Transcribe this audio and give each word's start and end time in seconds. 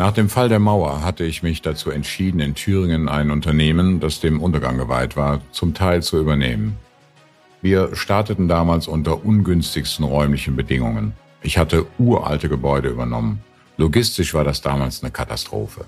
Nach 0.00 0.12
dem 0.12 0.30
Fall 0.30 0.48
der 0.48 0.60
Mauer 0.60 1.02
hatte 1.04 1.24
ich 1.24 1.42
mich 1.42 1.60
dazu 1.60 1.90
entschieden, 1.90 2.40
in 2.40 2.54
Thüringen 2.54 3.06
ein 3.06 3.30
Unternehmen, 3.30 4.00
das 4.00 4.18
dem 4.18 4.40
Untergang 4.40 4.78
geweiht 4.78 5.14
war, 5.14 5.42
zum 5.52 5.74
Teil 5.74 6.02
zu 6.02 6.18
übernehmen. 6.18 6.78
Wir 7.60 7.94
starteten 7.94 8.48
damals 8.48 8.88
unter 8.88 9.22
ungünstigsten 9.26 10.06
räumlichen 10.06 10.56
Bedingungen. 10.56 11.12
Ich 11.42 11.58
hatte 11.58 11.84
uralte 11.98 12.48
Gebäude 12.48 12.88
übernommen. 12.88 13.44
Logistisch 13.76 14.32
war 14.32 14.42
das 14.42 14.62
damals 14.62 15.02
eine 15.02 15.12
Katastrophe. 15.12 15.84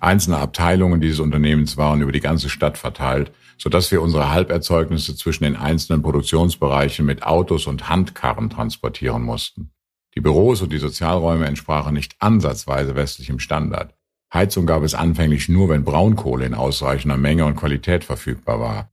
Einzelne 0.00 0.36
Abteilungen 0.36 1.00
dieses 1.00 1.20
Unternehmens 1.20 1.78
waren 1.78 2.02
über 2.02 2.12
die 2.12 2.20
ganze 2.20 2.50
Stadt 2.50 2.76
verteilt, 2.76 3.32
sodass 3.56 3.90
wir 3.90 4.02
unsere 4.02 4.30
Halberzeugnisse 4.30 5.16
zwischen 5.16 5.44
den 5.44 5.56
einzelnen 5.56 6.02
Produktionsbereichen 6.02 7.06
mit 7.06 7.22
Autos 7.22 7.66
und 7.66 7.88
Handkarren 7.88 8.50
transportieren 8.50 9.22
mussten. 9.22 9.70
Die 10.16 10.22
Büros 10.22 10.62
und 10.62 10.72
die 10.72 10.78
Sozialräume 10.78 11.46
entsprachen 11.46 11.92
nicht 11.92 12.16
ansatzweise 12.20 12.96
westlichem 12.96 13.38
Standard. 13.38 13.94
Heizung 14.32 14.64
gab 14.64 14.82
es 14.82 14.94
anfänglich 14.94 15.50
nur, 15.50 15.68
wenn 15.68 15.84
Braunkohle 15.84 16.46
in 16.46 16.54
ausreichender 16.54 17.18
Menge 17.18 17.44
und 17.44 17.56
Qualität 17.56 18.02
verfügbar 18.02 18.58
war. 18.58 18.92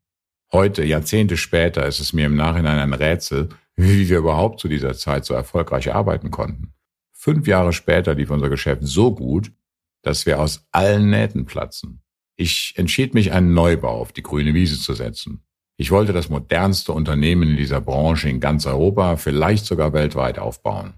Heute, 0.52 0.84
Jahrzehnte 0.84 1.38
später, 1.38 1.88
ist 1.88 2.02
es 2.02 2.12
mir 2.12 2.26
im 2.26 2.36
Nachhinein 2.36 2.78
ein 2.78 2.94
Rätsel, 2.94 3.50
wie 3.76 4.10
wir 4.10 4.18
überhaupt 4.18 4.60
zu 4.60 4.68
dieser 4.68 4.96
Zeit 4.96 5.24
so 5.24 5.34
erfolgreich 5.34 5.96
arbeiten 5.96 6.30
konnten. 6.30 6.74
Fünf 7.14 7.48
Jahre 7.48 7.72
später 7.72 8.16
lief 8.16 8.30
unser 8.30 8.50
Geschäft 8.50 8.82
so 8.84 9.16
gut, 9.16 9.54
dass 10.02 10.26
wir 10.26 10.42
aus 10.42 10.68
allen 10.72 11.10
Nähten 11.10 11.46
platzen. 11.46 12.02
Ich 12.36 12.74
entschied 12.76 13.14
mich, 13.14 13.32
einen 13.32 13.54
Neubau 13.54 14.02
auf 14.02 14.12
die 14.12 14.24
grüne 14.24 14.54
Wiese 14.54 14.78
zu 14.78 14.94
setzen. 14.94 15.42
Ich 15.78 15.90
wollte 15.90 16.12
das 16.12 16.30
modernste 16.30 16.92
Unternehmen 16.92 17.52
in 17.52 17.58
dieser 17.58 17.80
Branche 17.80 18.30
in 18.30 18.42
ganz 18.42 18.66
Europa, 18.66 19.16
vielleicht 19.16 19.66
sogar 19.66 19.94
weltweit 19.94 20.38
aufbauen. 20.38 20.96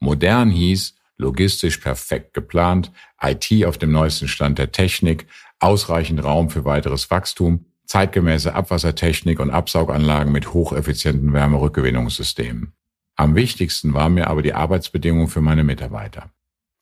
Modern 0.00 0.50
hieß, 0.50 0.94
logistisch 1.18 1.78
perfekt 1.78 2.34
geplant, 2.34 2.92
IT 3.20 3.64
auf 3.64 3.78
dem 3.78 3.92
neuesten 3.92 4.28
Stand 4.28 4.58
der 4.58 4.72
Technik, 4.72 5.26
ausreichend 5.58 6.22
Raum 6.22 6.50
für 6.50 6.64
weiteres 6.64 7.10
Wachstum, 7.10 7.66
zeitgemäße 7.86 8.54
Abwassertechnik 8.54 9.40
und 9.40 9.50
Absauganlagen 9.50 10.32
mit 10.32 10.52
hocheffizienten 10.52 11.32
Wärmerückgewinnungssystemen. 11.32 12.72
Am 13.14 13.34
wichtigsten 13.34 13.94
war 13.94 14.10
mir 14.10 14.26
aber 14.28 14.42
die 14.42 14.52
Arbeitsbedingungen 14.52 15.28
für 15.28 15.40
meine 15.40 15.64
Mitarbeiter. 15.64 16.30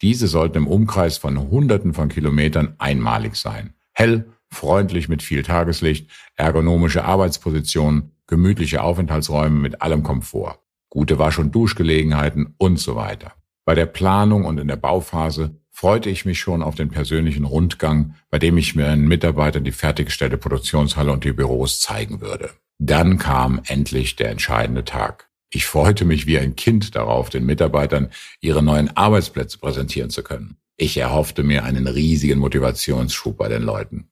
Diese 0.02 0.26
sollten 0.26 0.58
im 0.58 0.66
Umkreis 0.66 1.18
von 1.18 1.38
Hunderten 1.38 1.94
von 1.94 2.08
Kilometern 2.08 2.74
einmalig 2.78 3.36
sein. 3.36 3.74
Hell, 3.92 4.26
freundlich 4.50 5.08
mit 5.08 5.22
viel 5.22 5.44
Tageslicht, 5.44 6.10
ergonomische 6.34 7.04
Arbeitspositionen, 7.04 8.10
gemütliche 8.26 8.82
Aufenthaltsräume 8.82 9.60
mit 9.60 9.82
allem 9.82 10.02
Komfort 10.02 10.63
gute 10.94 11.18
Wasch- 11.18 11.40
und 11.40 11.54
Duschgelegenheiten 11.54 12.54
und 12.56 12.78
so 12.78 12.94
weiter. 12.94 13.32
Bei 13.66 13.74
der 13.74 13.86
Planung 13.86 14.44
und 14.44 14.58
in 14.58 14.68
der 14.68 14.76
Bauphase 14.76 15.56
freute 15.70 16.08
ich 16.08 16.24
mich 16.24 16.38
schon 16.38 16.62
auf 16.62 16.76
den 16.76 16.88
persönlichen 16.88 17.44
Rundgang, 17.44 18.14
bei 18.30 18.38
dem 18.38 18.56
ich 18.56 18.76
mir 18.76 18.86
einen 18.88 19.08
Mitarbeitern 19.08 19.64
die 19.64 19.72
fertiggestellte 19.72 20.38
Produktionshalle 20.38 21.10
und 21.10 21.24
die 21.24 21.32
Büros 21.32 21.80
zeigen 21.80 22.20
würde. 22.20 22.50
Dann 22.78 23.18
kam 23.18 23.60
endlich 23.66 24.14
der 24.14 24.30
entscheidende 24.30 24.84
Tag. 24.84 25.28
Ich 25.52 25.66
freute 25.66 26.04
mich 26.04 26.26
wie 26.26 26.38
ein 26.38 26.54
Kind 26.54 26.94
darauf, 26.94 27.28
den 27.28 27.44
Mitarbeitern 27.44 28.10
ihre 28.40 28.62
neuen 28.62 28.96
Arbeitsplätze 28.96 29.58
präsentieren 29.58 30.10
zu 30.10 30.22
können. 30.22 30.58
Ich 30.76 30.96
erhoffte 30.96 31.42
mir 31.42 31.64
einen 31.64 31.88
riesigen 31.88 32.38
Motivationsschub 32.38 33.36
bei 33.36 33.48
den 33.48 33.62
Leuten. 33.62 34.10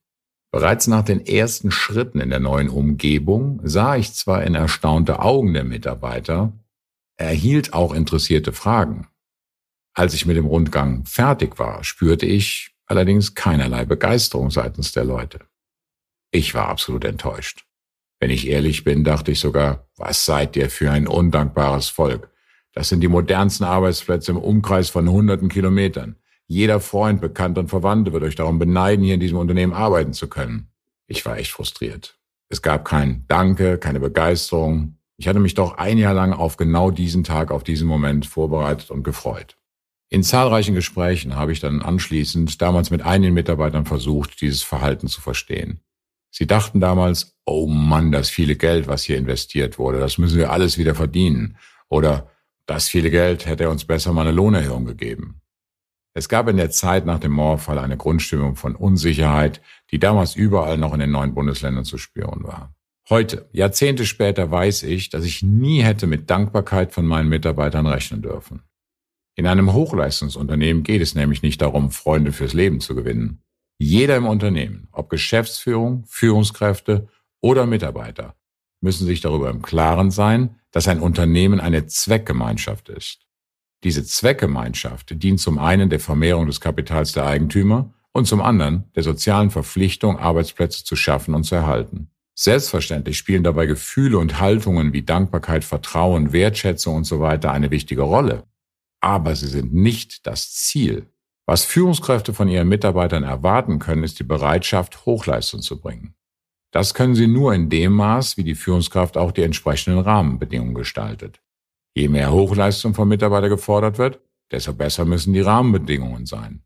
Bereits 0.53 0.87
nach 0.87 1.03
den 1.03 1.25
ersten 1.25 1.71
Schritten 1.71 2.21
in 2.21 2.31
der 2.31 2.41
neuen 2.41 2.69
Umgebung 2.69 3.61
sah 3.63 3.97
ich 3.97 4.13
zwar 4.13 4.45
in 4.45 4.55
erstaunte 4.55 5.21
Augen 5.21 5.55
der 5.55 5.65
Mitarbeiter, 5.65 6.53
erhielt 7.23 7.73
auch 7.73 7.93
interessierte 7.93 8.53
Fragen. 8.53 9.09
Als 9.95 10.15
ich 10.15 10.27
mit 10.27 10.37
dem 10.37 10.47
Rundgang 10.47 11.05
fertig 11.05 11.59
war, 11.59 11.85
spürte 11.85 12.27
ich 12.27 12.75
allerdings 12.87 13.35
keinerlei 13.35 13.85
Begeisterung 13.85 14.51
seitens 14.51 14.93
der 14.93 15.05
Leute. 15.05 15.41
Ich 16.31 16.55
war 16.55 16.69
absolut 16.69 17.05
enttäuscht. 17.05 17.65
Wenn 18.21 18.31
ich 18.31 18.49
ehrlich 18.49 18.85
bin, 18.85 19.05
dachte 19.05 19.33
ich 19.33 19.41
sogar, 19.41 19.89
was 19.97 20.25
seid 20.25 20.57
ihr 20.57 20.71
für 20.71 20.91
ein 20.91 21.07
undankbares 21.07 21.89
Volk? 21.89 22.31
Das 22.73 22.89
sind 22.89 23.01
die 23.01 23.09
modernsten 23.09 23.65
Arbeitsplätze 23.65 24.33
im 24.33 24.39
Umkreis 24.39 24.89
von 24.91 25.11
hunderten 25.11 25.49
Kilometern. 25.49 26.17
Jeder 26.47 26.81
Freund, 26.81 27.21
Bekannter 27.21 27.61
und 27.61 27.69
Verwandte 27.69 28.13
wird 28.13 28.23
euch 28.23 28.35
darum 28.35 28.59
beneiden, 28.59 29.05
hier 29.05 29.15
in 29.15 29.21
diesem 29.21 29.39
Unternehmen 29.39 29.73
arbeiten 29.73 30.13
zu 30.13 30.29
können. 30.29 30.71
Ich 31.07 31.27
war 31.27 31.37
echt 31.37 31.51
frustriert. 31.51 32.19
Es 32.49 32.63
gab 32.63 32.85
kein 32.85 33.25
Danke, 33.29 33.79
keine 33.79 34.01
Begeisterung, 34.01 34.99
ich 35.23 35.29
hatte 35.29 35.39
mich 35.39 35.55
doch 35.55 35.79
ein 35.79 35.99
Jahr 35.99 36.15
lang 36.15 36.33
auf 36.33 36.57
genau 36.57 36.91
diesen 36.91 37.23
Tag, 37.23 37.53
auf 37.53 37.63
diesen 37.63 37.87
Moment 37.87 38.27
vorbereitet 38.27 38.91
und 38.91 39.05
gefreut. 39.05 39.57
In 40.09 40.25
zahlreichen 40.25 40.75
Gesprächen 40.75 41.37
habe 41.37 41.53
ich 41.53 41.61
dann 41.61 41.81
anschließend 41.81 42.61
damals 42.61 42.91
mit 42.91 43.03
einigen 43.03 43.33
Mitarbeitern 43.33 43.87
versucht, 43.87 44.41
dieses 44.41 44.65
Verhalten 44.65 45.07
zu 45.07 45.21
verstehen. 45.21 45.79
Sie 46.33 46.49
dachten 46.49 46.81
damals, 46.81 47.37
oh 47.47 47.69
Mann, 47.69 48.11
das 48.11 48.31
viele 48.31 48.57
Geld, 48.57 48.89
was 48.89 49.05
hier 49.05 49.17
investiert 49.17 49.79
wurde, 49.79 50.01
das 50.01 50.19
müssen 50.19 50.39
wir 50.39 50.51
alles 50.51 50.77
wieder 50.77 50.97
verdienen. 50.97 51.57
Oder 51.89 52.29
das 52.67 52.89
viele 52.89 53.13
Geld 53.13 53.47
hätte 53.47 53.63
er 53.63 53.71
uns 53.71 53.85
besser 53.85 54.13
mal 54.13 54.23
eine 54.23 54.33
Lohnerhöhung 54.33 54.87
gegeben. 54.87 55.41
Es 56.15 56.29
gab 56.29 56.49
in 56.49 56.57
der 56.57 56.73
Zeit 56.73 57.07
nach 57.07 57.21
dem 57.21 57.31
Mauerfall 57.31 57.79
eine 57.79 57.97
Grundstimmung 57.97 58.57
von 58.57 58.75
Unsicherheit, 58.75 59.63
die 59.93 60.01
damals 60.01 60.35
überall 60.35 60.79
noch 60.79 60.93
in 60.93 60.99
den 60.99 61.13
neuen 61.13 61.33
Bundesländern 61.33 61.85
zu 61.85 61.97
spüren 61.97 62.43
war. 62.43 62.75
Heute, 63.11 63.49
Jahrzehnte 63.53 64.07
später, 64.07 64.51
weiß 64.51 64.85
ich, 64.85 65.11
dass 65.11 65.25
ich 65.25 65.43
nie 65.43 65.83
hätte 65.83 66.07
mit 66.07 66.31
Dankbarkeit 66.31 66.93
von 66.93 67.05
meinen 67.05 67.29
Mitarbeitern 67.29 67.87
rechnen 67.87 68.23
dürfen. 68.23 68.63
In 69.35 69.47
einem 69.47 69.73
Hochleistungsunternehmen 69.73 70.85
geht 70.85 71.03
es 71.03 71.15
nämlich 71.15 71.43
nicht 71.43 71.61
darum, 71.63 71.91
Freunde 71.91 72.33
fürs 72.33 72.53
Leben 72.53 72.81
zu 72.81 72.95
gewinnen. 72.95 73.43
Jeder 73.79 74.17
im 74.17 74.27
Unternehmen, 74.27 74.89
ob 74.93 75.11
Geschäftsführung, 75.11 76.05
Führungskräfte 76.07 77.09
oder 77.41 77.67
Mitarbeiter, 77.67 78.37
müssen 78.81 79.07
sich 79.07 79.21
darüber 79.21 79.51
im 79.51 79.63
Klaren 79.63 80.13
sein, 80.13 80.61
dass 80.71 80.87
ein 80.87 81.01
Unternehmen 81.01 81.61
eine 81.61 81.87
Zweckgemeinschaft 81.87 82.89
ist. 82.89 83.27
Diese 83.83 84.05
Zweckgemeinschaft 84.05 85.21
dient 85.21 85.41
zum 85.41 85.59
einen 85.59 85.91
der 85.91 85.99
Vermehrung 85.99 86.47
des 86.47 86.61
Kapitals 86.61 87.13
der 87.13 87.27
Eigentümer 87.27 87.93
und 88.13 88.27
zum 88.27 88.41
anderen 88.41 88.85
der 88.95 89.03
sozialen 89.03 89.51
Verpflichtung, 89.51 90.19
Arbeitsplätze 90.19 90.85
zu 90.85 90.95
schaffen 90.95 91.35
und 91.35 91.43
zu 91.43 91.57
erhalten. 91.57 92.12
Selbstverständlich 92.35 93.19
spielen 93.19 93.45
dabei 93.45 93.67
Gefühle 93.67 94.19
und 94.19 94.41
Haltungen 94.41 94.93
wie 94.93 95.03
Dankbarkeit, 95.03 95.65
Vertrauen, 95.65 96.33
Wertschätzung 96.33 96.97
und 96.97 97.05
so 97.05 97.21
weiter 97.21 97.53
eine 97.53 97.71
wichtige 97.71 98.03
Rolle. 98.03 98.45
Aber 99.01 99.37
sie 99.37 99.49
sind 99.49 99.75
nicht 99.75 100.27
das 100.27 100.53
Ziel. 100.53 101.07
Was 101.47 101.65
Führungskräfte 101.65 102.33
von 102.33 102.49
ihren 102.49 102.69
Mitarbeitern 102.69 103.25
erwarten 103.25 103.79
können, 103.79 104.05
ist 104.05 104.19
die 104.19 104.25
Bereitschaft, 104.25 105.05
Hochleistung 105.05 105.61
zu 105.61 105.81
bringen. 105.81 106.15
Das 106.71 106.95
können 106.95 107.15
sie 107.15 107.27
nur 107.27 107.53
in 107.53 107.69
dem 107.69 107.93
Maß, 107.93 108.39
wie 108.39 108.45
die 108.45 108.55
Führungskraft 108.55 109.19
auch 109.19 109.33
die 109.33 109.43
entsprechenden 109.43 110.01
Rahmenbedingungen 110.01 110.75
gestaltet. 110.75 111.43
Je 111.95 112.09
mehr 112.09 112.33
Hochleistung 112.33 112.95
vom 112.95 113.09
Mitarbeiter 113.09 113.51
gefordert 113.51 113.99
wird, 113.99 114.21
desto 114.51 114.73
besser 114.73 115.05
müssen 115.05 115.35
die 115.35 115.41
Rahmenbedingungen 115.41 116.25
sein. 116.25 116.63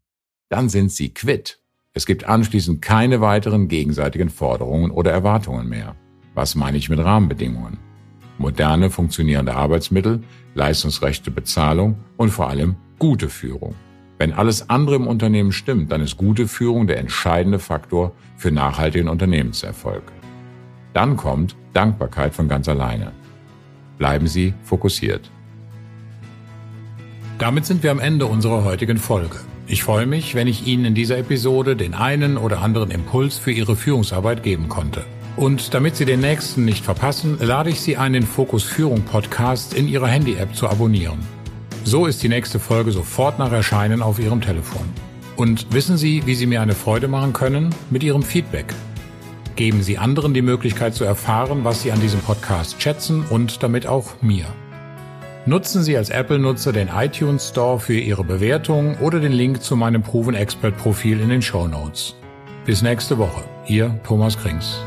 Dann 0.49 0.69
sind 0.69 0.93
sie 0.93 1.13
quitt. 1.13 1.61
Es 1.97 2.05
gibt 2.05 2.29
anschließend 2.29 2.83
keine 2.83 3.23
weiteren 3.23 3.69
gegenseitigen 3.69 4.29
Forderungen 4.29 4.91
oder 4.91 5.13
Erwartungen 5.13 5.67
mehr. 5.67 5.97
Was 6.35 6.55
meine 6.55 6.77
ich 6.77 6.91
mit 6.91 6.99
Rahmenbedingungen? 6.99 7.79
Moderne, 8.37 8.91
funktionierende 8.91 9.55
Arbeitsmittel, 9.55 10.23
leistungsrechte 10.55 11.31
Bezahlung 11.31 11.97
und 12.19 12.29
vor 12.29 12.51
allem 12.51 12.77
gute 12.99 13.31
Führung. 13.31 13.75
Wenn 14.19 14.35
alles 14.35 14.69
andere 14.69 14.97
im 14.97 15.07
Unternehmen 15.07 15.53
stimmt, 15.53 15.91
dann 15.91 16.03
ist 16.03 16.19
gute 16.19 16.49
Führung 16.49 16.87
der 16.87 16.99
entscheidende 16.99 17.59
Faktor 17.59 18.13
für 18.37 18.51
nachhaltigen 18.51 19.09
Unternehmenserfolg. 19.09 20.03
Dann 20.93 21.17
kommt 21.17 21.57
Dankbarkeit 21.73 22.35
von 22.35 22.47
ganz 22.47 22.69
alleine. 22.69 23.13
Bleiben 23.97 24.27
Sie 24.27 24.53
fokussiert. 24.65 25.31
Damit 27.39 27.65
sind 27.65 27.83
wir 27.83 27.91
am 27.91 28.01
Ende 28.01 28.27
unserer 28.27 28.65
heutigen 28.65 28.99
Folge. 28.99 29.37
Ich 29.69 29.83
freue 29.83 30.07
mich, 30.07 30.37
wenn 30.37 30.47
ich 30.47 30.69
Ihnen 30.69 30.85
in 30.85 30.95
dieser 30.95 31.19
Episode 31.19 31.75
den 31.75 31.93
einen 31.93 32.37
oder 32.37 32.63
anderen 32.63 32.93
Impuls 32.93 33.37
für 33.37 33.51
Ihre 33.51 33.75
Führungsarbeit 33.75 34.45
geben 34.45 34.69
konnte. 34.69 35.05
Und 35.37 35.75
damit 35.75 35.97
Sie 35.97 36.05
den 36.05 36.21
nächsten 36.21 36.65
nicht 36.65 36.85
verpassen, 36.85 37.37
lade 37.41 37.71
ich 37.71 37.81
Sie 37.81 37.97
ein, 37.97 38.13
den 38.13 38.23
Fokus 38.23 38.63
Führung 38.63 39.03
Podcast 39.03 39.75
in 39.75 39.89
Ihrer 39.89 40.07
Handy-App 40.07 40.55
zu 40.55 40.69
abonnieren. 40.69 41.19
So 41.83 42.07
ist 42.07 42.23
die 42.23 42.29
nächste 42.29 42.61
Folge 42.61 42.93
sofort 42.93 43.41
nach 43.41 43.51
Erscheinen 43.51 44.03
auf 44.03 44.21
Ihrem 44.21 44.41
Telefon. 44.41 44.89
Und 45.35 45.67
wissen 45.75 45.97
Sie, 45.97 46.25
wie 46.27 46.37
Sie 46.37 46.47
mir 46.47 46.63
eine 46.63 46.77
Freude 46.77 47.09
machen 47.09 47.33
können? 47.33 47.75
Mit 47.91 48.05
Ihrem 48.05 48.23
Feedback. 48.23 48.73
Geben 49.57 49.83
Sie 49.83 49.99
anderen 49.99 50.33
die 50.33 50.43
Möglichkeit 50.43 50.95
zu 50.95 51.03
erfahren, 51.03 51.65
was 51.65 51.83
Sie 51.83 51.91
an 51.91 52.01
diesem 52.01 52.21
Podcast 52.21 52.81
schätzen 52.81 53.25
und 53.29 53.65
damit 53.65 53.89
auch 53.89 54.23
mir. 54.23 54.47
Nutzen 55.49 55.85
Sie 55.85 55.97
als 55.97 56.11
Apple-Nutzer 56.11 56.73
den 56.73 56.89
iTunes 56.89 57.51
Store 57.51 57.79
für 57.79 57.95
Ihre 57.95 58.25
Bewertung 58.25 58.99
oder 58.99 59.21
den 59.21 59.31
Link 59.31 59.63
zu 59.63 59.77
meinem 59.77 60.03
Proven 60.03 60.35
Expert 60.35 60.77
Profil 60.77 61.21
in 61.21 61.29
den 61.29 61.41
Show 61.41 61.69
Notes. 61.69 62.17
Bis 62.65 62.83
nächste 62.83 63.17
Woche. 63.17 63.45
Ihr 63.69 63.97
Thomas 64.03 64.37
Krings. 64.37 64.81